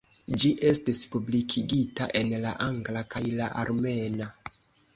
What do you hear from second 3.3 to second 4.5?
la armena.